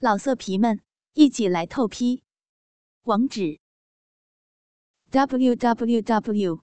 [0.00, 0.80] 老色皮们，
[1.14, 2.22] 一起来透批！
[3.02, 3.58] 网址
[5.10, 6.62] ：w w w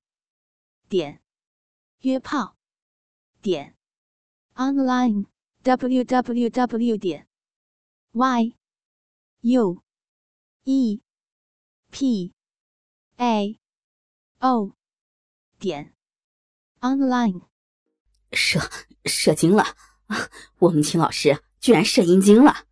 [0.87, 1.21] 点
[1.99, 2.55] 约炮
[3.41, 3.75] 点
[4.53, 5.25] online
[5.63, 7.27] w w w 点
[8.13, 8.55] y
[9.41, 9.83] u
[10.63, 11.01] e
[11.91, 12.33] p
[13.17, 13.59] a
[14.39, 14.77] o
[15.59, 15.93] 点
[16.79, 17.41] online。
[18.31, 18.61] 射
[19.03, 19.75] 射精了
[20.05, 20.29] 啊！
[20.59, 22.65] 我们秦老师居然射阴茎了！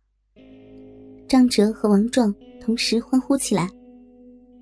[1.34, 3.68] 张哲和王壮同时欢呼起来。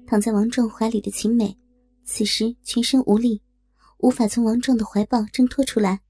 [0.06, 1.54] 躺在王壮怀里的秦美，
[2.02, 3.42] 此时全身无力，
[3.98, 6.00] 无法从王壮的怀抱挣脱出来，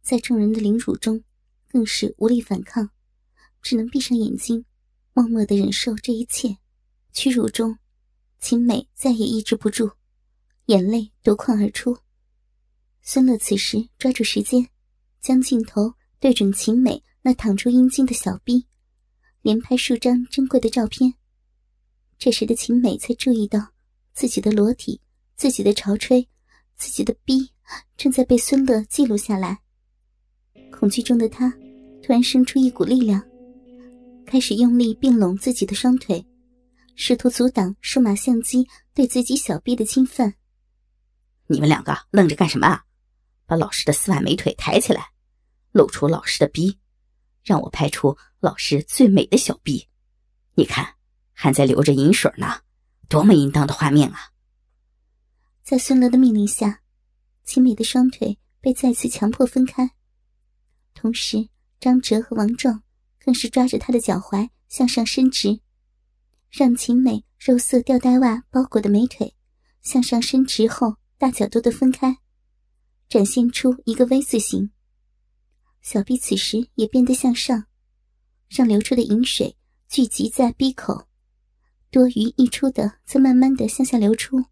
[0.00, 1.20] 在众人的凌辱中，
[1.68, 2.88] 更是无力反抗，
[3.62, 4.64] 只能闭上眼睛，
[5.12, 6.56] 默默的忍受这一切。
[7.12, 7.76] 屈辱中，
[8.38, 9.90] 秦美再也抑制不住，
[10.66, 11.98] 眼泪夺眶而出。
[13.02, 14.64] 孙乐此时抓住时间，
[15.20, 18.64] 将镜头对准秦美那淌出阴茎的小臂。
[19.44, 21.12] 连拍数张珍贵的照片。
[22.18, 23.72] 这时的秦美才注意到，
[24.14, 25.02] 自己的裸体、
[25.36, 26.26] 自己的潮吹、
[26.76, 27.50] 自己的逼
[27.94, 29.60] 正在被孙乐记录下来。
[30.72, 31.50] 恐惧中的她，
[32.02, 33.22] 突然生出一股力量，
[34.24, 36.24] 开始用力并拢自己的双腿，
[36.96, 40.32] 试图阻挡数码相机对自己小臂的侵犯。
[41.48, 42.82] 你们两个愣着干什么啊？
[43.44, 45.10] 把老师的丝袜美腿抬起来，
[45.72, 46.78] 露出老师的逼。
[47.44, 49.86] 让我拍出老师最美的小臂，
[50.54, 50.94] 你看，
[51.32, 52.62] 还在流着银水呢，
[53.08, 54.32] 多么淫荡的画面啊！
[55.62, 56.80] 在孙乐的命令下，
[57.44, 59.90] 秦美的双腿被再次强迫分开，
[60.94, 62.82] 同时张哲和王壮
[63.18, 65.60] 更是抓着她的脚踝向上伸直，
[66.50, 69.34] 让秦美肉色吊带袜包裹的美腿
[69.82, 72.18] 向上伸直后大角度的分开，
[73.08, 74.70] 展现出一个 V 字形。
[75.84, 77.66] 小臂此时也变得向上，
[78.48, 79.54] 让流出的饮水
[79.86, 81.06] 聚集在鼻口，
[81.90, 84.42] 多余溢出的则慢慢的向下流出，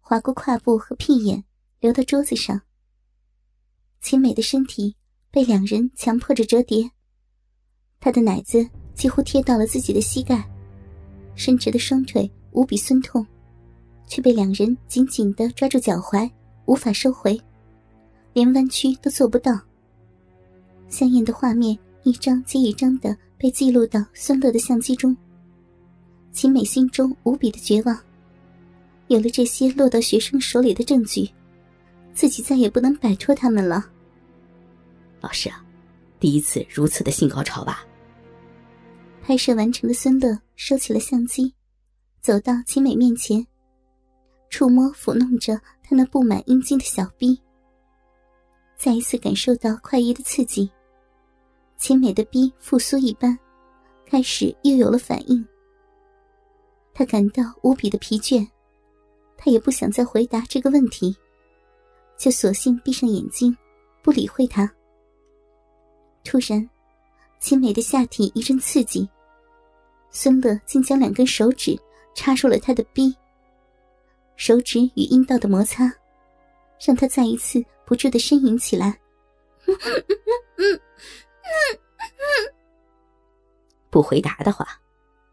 [0.00, 1.44] 划过胯部和屁眼，
[1.80, 2.62] 流到桌子上。
[4.00, 4.96] 秦美的身体
[5.30, 6.90] 被两人强迫着折叠，
[8.00, 10.50] 她的奶子几乎贴到了自己的膝盖，
[11.36, 13.24] 伸直的双腿无比酸痛，
[14.06, 16.28] 却被两人紧紧的抓住脚踝，
[16.64, 17.38] 无法收回，
[18.32, 19.60] 连弯曲都做不到。
[20.88, 25.16] 香艳的画面一张接一张的被记录到孙乐的相机中。
[26.32, 27.98] 秦美心中无比的绝望，
[29.08, 31.30] 有了这些落到学生手里的证据，
[32.12, 33.88] 自己再也不能摆脱他们了。
[35.20, 35.64] 老师啊，
[36.18, 37.84] 第一次如此的性高潮吧？
[39.22, 41.54] 拍摄完成的孙乐收起了相机，
[42.20, 43.46] 走到秦美面前，
[44.50, 47.40] 触摸抚弄着她那布满阴茎的小臂。
[48.76, 50.70] 再一次感受到快意的刺激，
[51.76, 53.38] 秦美的逼复苏一般，
[54.06, 55.44] 开始又有了反应。
[56.92, 58.46] 他感到无比的疲倦，
[59.36, 61.16] 他也不想再回答这个问题，
[62.16, 63.56] 就索性闭上眼睛，
[64.02, 64.70] 不理会他。
[66.22, 66.68] 突然，
[67.38, 69.08] 秦美的下体一阵刺激，
[70.10, 71.78] 孙乐竟将两根手指
[72.14, 73.14] 插入了他的逼，
[74.36, 75.90] 手指与阴道的摩擦。
[76.84, 79.00] 让他再一次不住的呻吟起来。
[83.90, 84.66] 不回答的话，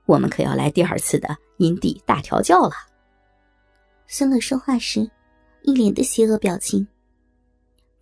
[0.05, 2.75] 我们可要来第二次的阴蒂大调教了。
[4.07, 5.09] 孙乐说话时，
[5.63, 6.87] 一脸的邪恶表情。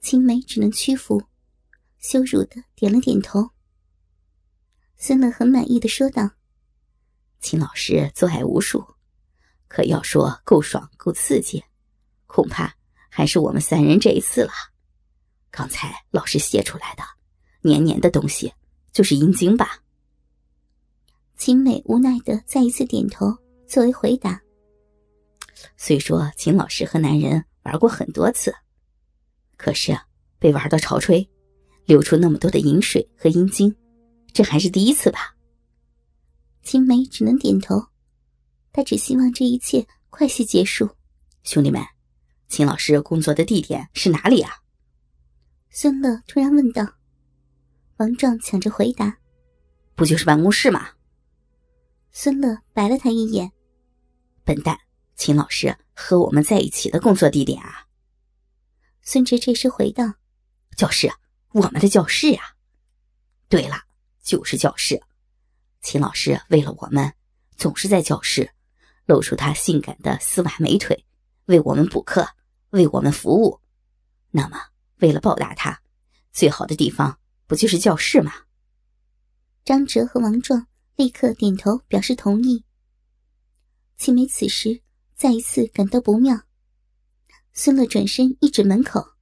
[0.02, 1.22] 青梅只能屈服，
[2.00, 3.50] 羞辱的点了点头。
[4.96, 6.32] 孙乐很满意的说道
[7.40, 8.96] ：“秦老师做爱无数，
[9.68, 11.64] 可要说够爽够刺激，
[12.28, 12.74] 恐怕……”
[13.10, 14.52] 还是我们三人这一次了。
[15.52, 17.04] 刚才老师泄出来的
[17.62, 18.54] 黏黏的东西，
[18.92, 19.80] 就是阴茎吧？
[21.36, 23.36] 秦美无奈的再一次点头，
[23.68, 24.40] 作为回答。
[25.76, 28.54] 虽说秦老师和男人玩过很多次，
[29.58, 29.98] 可是
[30.38, 31.28] 被玩到潮吹，
[31.86, 33.76] 流出那么多的饮水和阴茎，
[34.32, 35.36] 这还是第一次吧？
[36.62, 37.88] 秦美只能点头，
[38.72, 40.88] 她只希望这一切快些结束。
[41.44, 41.82] 兄弟们。
[42.50, 44.52] 秦老师工作的地点是哪里啊？
[45.70, 46.84] 孙乐突然问道。
[47.98, 49.20] 王壮抢着回答
[49.94, 50.90] ：“不就是办公室吗？”
[52.12, 53.52] 孙乐白了他一眼
[54.44, 54.78] ：“笨蛋！
[55.16, 57.86] 秦老师和我们在一起的工作地点啊！”
[59.04, 60.16] 孙哲这时回道
[60.76, 61.12] ：“教室，
[61.52, 62.42] 我们的教室呀！
[63.48, 63.84] 对了，
[64.24, 65.00] 就是教室。
[65.82, 67.14] 秦老师为了我们，
[67.58, 68.50] 总是在教室
[69.06, 71.06] 露出他性感的丝袜美腿，
[71.46, 72.28] 为我们补课。”
[72.72, 73.60] 为我们服务，
[74.32, 74.58] 那么
[74.98, 75.82] 为了报答他，
[76.32, 78.32] 最好的地方不就是教室吗？
[79.66, 82.64] 张哲和王壮立刻点头表示同意。
[83.98, 84.82] 秦梅此时
[85.16, 86.42] 再一次感到不妙，
[87.54, 89.14] 孙乐转身一指门口：“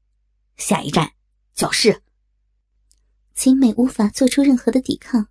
[0.57, 1.13] 下一站，
[1.53, 2.03] 教室。”
[3.33, 5.27] 秦美无法做出任何的抵抗，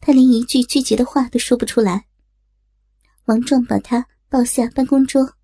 [0.00, 2.06] 她连一句拒绝的话都说不出来。
[3.26, 5.36] 王壮把她抱下办公桌，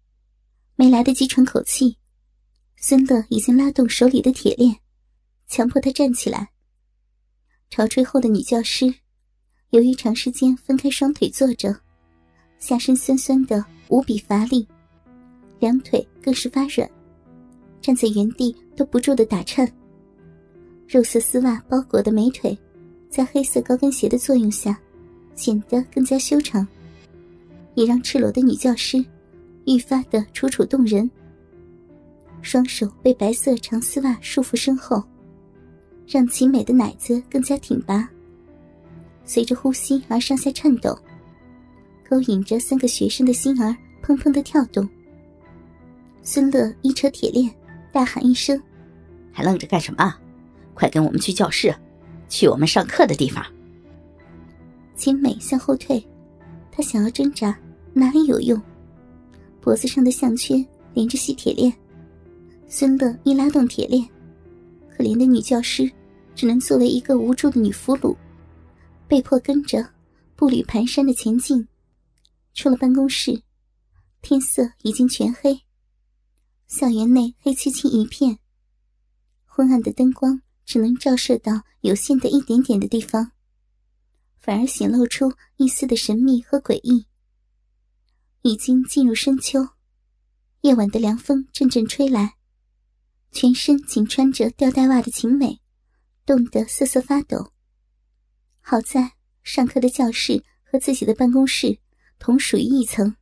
[0.78, 1.96] 没来得及喘口气，
[2.76, 4.76] 孙乐已经拉动手里的铁链，
[5.48, 6.50] 强迫她站起来。
[7.70, 8.94] 潮吹后的女教师，
[9.70, 11.74] 由于长时间分开双腿坐着，
[12.58, 14.68] 下身酸酸的，无比乏力，
[15.58, 16.88] 两腿更是发软，
[17.80, 19.66] 站在原地都不住的打颤。
[20.86, 22.56] 肉色丝袜包裹的美腿，
[23.08, 24.78] 在黑色高跟鞋的作用下，
[25.34, 26.68] 显得更加修长，
[27.74, 29.02] 也让赤裸的女教师
[29.66, 31.08] 愈发的楚楚动人。
[32.40, 35.02] 双手被白色长丝袜束缚身后。
[36.08, 38.08] 让秦美的奶子更加挺拔，
[39.24, 40.96] 随着呼吸而上下颤抖，
[42.08, 44.88] 勾引着三个学生的心儿砰砰的跳动。
[46.22, 47.52] 孙乐一扯铁链，
[47.90, 48.62] 大喊一声
[49.34, 50.14] ：“还愣着干什么？
[50.74, 51.74] 快跟我们去教室，
[52.28, 53.44] 去我们上课的地方！”
[54.94, 56.00] 秦美向后退，
[56.70, 57.58] 她想要挣扎，
[57.92, 58.62] 哪里有用？
[59.66, 60.64] 脖子上的项圈
[60.94, 61.76] 连着细铁链，
[62.68, 64.08] 孙乐一拉动铁链。
[64.88, 65.90] 可怜的女教师，
[66.36, 68.16] 只能作为一个无助的女俘虏，
[69.08, 69.84] 被迫跟着
[70.36, 71.66] 步履蹒跚的前进。
[72.54, 73.42] 出了办公室，
[74.22, 75.60] 天色已经全黑，
[76.68, 78.38] 校园内黑漆漆一片，
[79.46, 83.32] 昏暗的灯光只能照射到有限的一点点的地方，
[84.38, 87.04] 反而显露出一丝的神秘和诡异。
[88.46, 89.70] 已经进入深秋，
[90.60, 92.36] 夜晚的凉风阵阵吹来。
[93.32, 95.60] 全身仅穿着吊带袜的秦美，
[96.24, 97.50] 冻得瑟瑟发抖。
[98.60, 101.76] 好在上课的教室和自己的办公室
[102.20, 103.16] 同属于一层，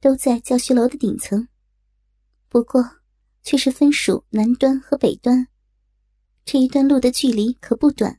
[0.00, 1.46] 都在教学楼的顶层，
[2.48, 2.84] 不过
[3.44, 5.46] 却是分属南端和北端。
[6.44, 8.18] 这一段路的距离可不短。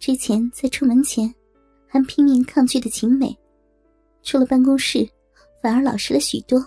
[0.00, 1.32] 之前在出门前
[1.86, 3.38] 还拼命抗拒的秦美，
[4.22, 5.08] 出了办公室
[5.62, 6.64] 反而老实了许多，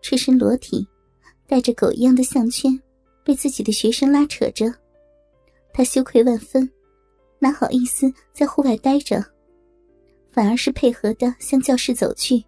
[0.00, 0.86] 赤身裸体。
[1.46, 2.72] 带着狗一样的项圈，
[3.22, 4.74] 被自己的学生拉扯着，
[5.74, 6.68] 他羞愧万分，
[7.38, 9.22] 哪好意思在户外待着，
[10.30, 12.42] 反而是配合的向教室走去，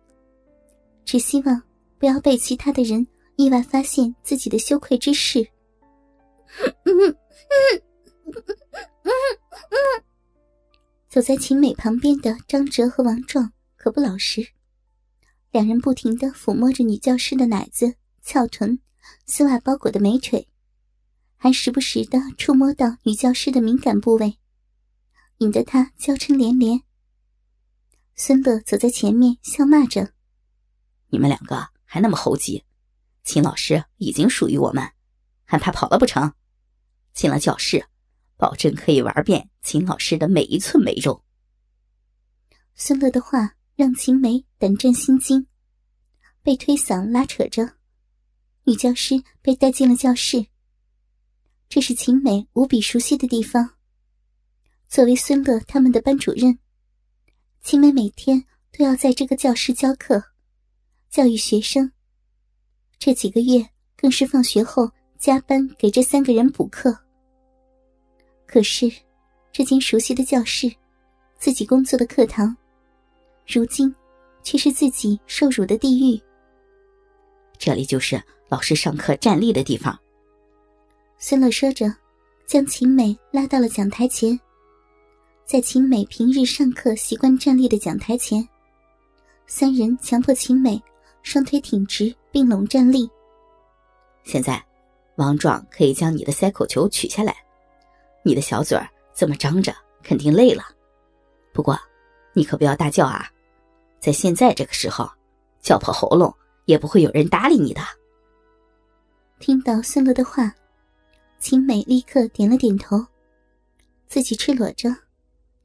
[1.04, 1.62] 只希望
[1.98, 3.06] 不要被其他的人
[3.36, 5.46] 意外发现自己的羞愧之事。
[11.10, 13.52] 走在秦美旁边的张哲和王壮
[13.86, 14.48] 可不老实，
[15.52, 18.80] 两人不停的抚摸着女教师的奶子、翘臀。
[19.26, 20.48] 丝袜包裹的美腿，
[21.36, 24.40] 还时不时的触摸到女教师的敏感部位，
[25.38, 26.82] 引得她娇嗔连连。
[28.16, 30.12] 孙乐走在前面，笑骂着
[31.10, 32.64] ：“你们两个还那么猴急，
[33.22, 34.90] 秦老师已经属于我们，
[35.44, 36.32] 还怕跑了不成？
[37.14, 37.86] 进了教室，
[38.36, 41.22] 保证可以玩遍秦老师的每一寸美肉。”
[42.78, 45.46] 孙乐的话让秦梅胆战心惊，
[46.42, 47.74] 被推搡拉扯着。
[48.64, 50.46] 女教师被带进了教室。
[51.68, 53.74] 这是秦美无比熟悉的地方。
[54.88, 56.58] 作为孙乐他们的班主任，
[57.60, 60.24] 秦美每天都要在这个教室教课，
[61.10, 61.92] 教育学生。
[62.98, 66.98] 这几个月更是放学后加班给这三个人补课。
[68.46, 68.90] 可是，
[69.52, 70.74] 这间熟悉的教室，
[71.38, 72.56] 自己工作的课堂，
[73.46, 73.94] 如今
[74.42, 76.20] 却是自己受辱的地狱。
[77.58, 78.22] 这里就是。
[78.48, 79.98] 老师上课站立的地方。
[81.18, 81.92] 孙乐说着，
[82.46, 84.38] 将秦美拉到了讲台前。
[85.44, 88.48] 在秦美平日上课习惯站立的讲台前，
[89.48, 90.80] 三人强迫秦美
[91.24, 93.10] 双腿挺直并拢站立。
[94.22, 94.64] 现在，
[95.16, 97.34] 王壮可以将你的塞口球取下来。
[98.22, 99.74] 你的小嘴儿这么张着，
[100.04, 100.62] 肯定累了。
[101.52, 101.76] 不过，
[102.32, 103.28] 你可不要大叫啊！
[104.06, 105.10] 在现在这个时候，
[105.60, 106.32] 叫破喉咙
[106.66, 107.80] 也不会有人搭理你的。
[109.40, 110.54] 听到孙乐的话，
[111.40, 113.04] 秦美立刻点了点头。
[114.06, 114.94] 自己赤裸着，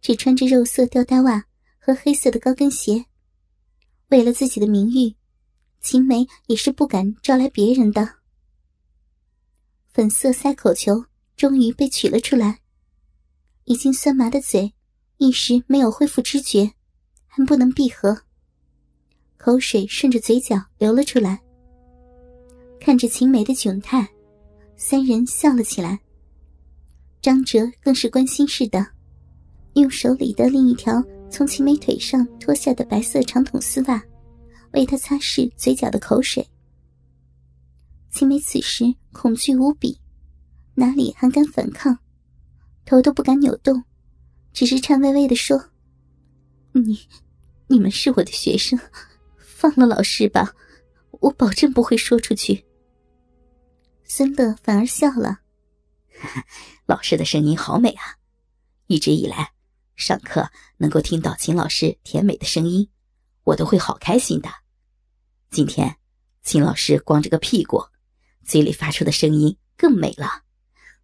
[0.02, 1.46] 只穿着肉色吊带袜
[1.78, 3.06] 和黑色的高跟鞋。
[4.08, 5.16] 为了自己的名誉，
[5.80, 8.10] 秦美也是不敢招来别人的。
[9.94, 11.06] 粉色塞口球
[11.38, 12.62] 终于被取了出来，
[13.66, 14.74] 已经酸麻的嘴
[15.18, 16.72] 一时没有恢复知觉，
[17.28, 18.24] 还不能闭合，
[19.44, 21.42] 口水顺着嘴角流了出来。
[22.80, 24.08] 看着秦梅的窘态，
[24.78, 26.00] 三人笑了起来。
[27.24, 28.86] 张哲更是关心似的
[29.74, 34.00] ：“用手里的另一条从秦梅腿上脱下的白色长筒丝袜，
[34.74, 36.48] 为她擦拭嘴角的口水。
[38.12, 40.00] 秦梅此时恐惧无比，
[40.76, 41.98] 哪里还敢反抗，
[42.86, 43.84] 头都不敢扭动，
[44.54, 45.70] 只是颤巍巍地说
[46.74, 47.00] ：“你，
[47.66, 48.80] 你们是我的学生，
[49.62, 50.56] 放了老师吧，
[51.12, 52.66] 我保证不会说出去。”
[54.04, 55.42] 孙乐反而笑了
[56.88, 58.18] ：“老师的声音好美啊，
[58.88, 59.52] 一直以来，
[59.96, 62.90] 上课能够听到秦老师甜美的声音，
[63.44, 64.50] 我都会好开心的。
[65.52, 65.98] 今天，
[66.42, 67.86] 秦老师光着个屁股。”
[68.44, 70.42] 嘴里发出的声音更美了，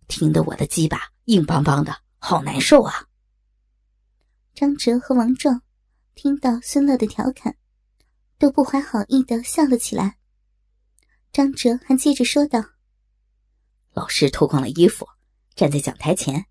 [0.07, 3.07] 听得我的鸡巴硬邦邦的，好难受啊！
[4.55, 5.61] 张哲和王壮
[6.15, 7.55] 听到孙乐的调侃，
[8.37, 10.17] 都不怀好意的笑了起来。
[11.31, 12.63] 张哲还接着说道
[13.93, 15.07] ：“老师脱光了衣服，
[15.55, 16.45] 站在讲台前，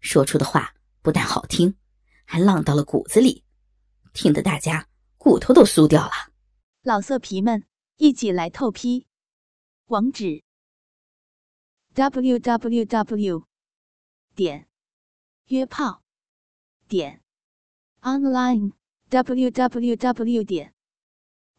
[0.00, 1.76] 说出的话不但好听，
[2.24, 3.44] 还浪到了骨子里，
[4.12, 6.12] 听得大家骨头都酥掉了。”
[6.82, 7.64] 老色皮们，
[7.96, 9.06] 一起来透批！
[9.86, 10.42] 网址
[11.94, 13.44] ：w w w
[14.34, 14.66] 点
[15.48, 16.02] 约炮
[16.88, 17.22] 点
[18.00, 18.72] online
[19.10, 20.74] w w w 点